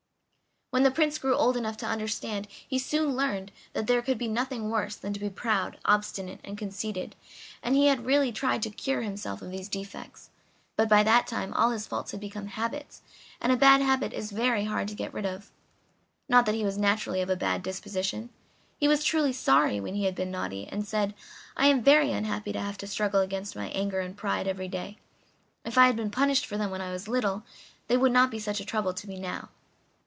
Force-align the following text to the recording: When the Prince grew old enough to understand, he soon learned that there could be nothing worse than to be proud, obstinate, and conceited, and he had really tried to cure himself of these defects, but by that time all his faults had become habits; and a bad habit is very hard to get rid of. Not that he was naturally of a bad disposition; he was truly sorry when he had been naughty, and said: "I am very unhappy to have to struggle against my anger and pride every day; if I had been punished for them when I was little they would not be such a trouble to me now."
When 0.73 0.83
the 0.83 0.89
Prince 0.91 1.17
grew 1.17 1.35
old 1.35 1.57
enough 1.57 1.75
to 1.79 1.85
understand, 1.85 2.47
he 2.65 2.79
soon 2.79 3.13
learned 3.13 3.51
that 3.73 3.87
there 3.87 4.01
could 4.01 4.17
be 4.17 4.29
nothing 4.29 4.69
worse 4.69 4.95
than 4.95 5.11
to 5.11 5.19
be 5.19 5.29
proud, 5.29 5.77
obstinate, 5.83 6.39
and 6.45 6.57
conceited, 6.57 7.13
and 7.61 7.75
he 7.75 7.87
had 7.87 8.05
really 8.05 8.31
tried 8.31 8.61
to 8.61 8.69
cure 8.69 9.01
himself 9.01 9.41
of 9.41 9.51
these 9.51 9.67
defects, 9.67 10.29
but 10.77 10.87
by 10.87 11.03
that 11.03 11.27
time 11.27 11.53
all 11.55 11.71
his 11.71 11.85
faults 11.87 12.11
had 12.11 12.21
become 12.21 12.47
habits; 12.47 13.01
and 13.41 13.51
a 13.51 13.57
bad 13.57 13.81
habit 13.81 14.13
is 14.13 14.31
very 14.31 14.63
hard 14.63 14.87
to 14.87 14.95
get 14.95 15.13
rid 15.13 15.25
of. 15.25 15.51
Not 16.29 16.45
that 16.45 16.55
he 16.55 16.63
was 16.63 16.77
naturally 16.77 17.19
of 17.19 17.29
a 17.29 17.35
bad 17.35 17.63
disposition; 17.63 18.29
he 18.79 18.87
was 18.87 19.03
truly 19.03 19.33
sorry 19.33 19.81
when 19.81 19.95
he 19.95 20.05
had 20.05 20.15
been 20.15 20.31
naughty, 20.31 20.67
and 20.69 20.87
said: 20.87 21.13
"I 21.57 21.67
am 21.67 21.83
very 21.83 22.13
unhappy 22.13 22.53
to 22.53 22.61
have 22.61 22.77
to 22.77 22.87
struggle 22.87 23.19
against 23.19 23.57
my 23.57 23.67
anger 23.71 23.99
and 23.99 24.15
pride 24.15 24.47
every 24.47 24.69
day; 24.69 24.99
if 25.65 25.77
I 25.77 25.87
had 25.87 25.97
been 25.97 26.11
punished 26.11 26.45
for 26.45 26.57
them 26.57 26.71
when 26.71 26.81
I 26.81 26.93
was 26.93 27.09
little 27.09 27.43
they 27.89 27.97
would 27.97 28.13
not 28.13 28.31
be 28.31 28.39
such 28.39 28.61
a 28.61 28.65
trouble 28.65 28.93
to 28.93 29.09
me 29.09 29.19
now." 29.19 29.49